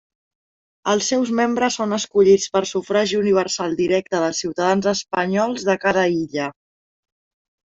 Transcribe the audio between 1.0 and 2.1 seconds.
seus membres són